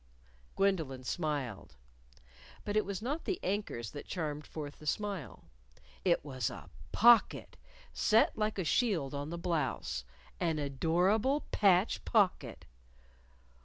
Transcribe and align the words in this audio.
Gwendolyn 0.55 1.03
smiled. 1.03 1.75
But 2.65 2.75
it 2.75 2.85
was 2.85 3.03
not 3.03 3.25
the 3.25 3.39
anchors 3.43 3.91
that 3.91 4.07
charmed 4.07 4.47
forth 4.47 4.79
the 4.79 4.87
smile. 4.87 5.43
It 6.03 6.25
was 6.25 6.49
a 6.49 6.71
pocket, 6.91 7.55
set 7.93 8.35
like 8.35 8.57
a 8.57 8.63
shield 8.63 9.13
on 9.13 9.29
the 9.29 9.37
blouse 9.37 10.03
an 10.39 10.57
adorable 10.57 11.41
patch 11.51 12.03
pocket! 12.03 12.65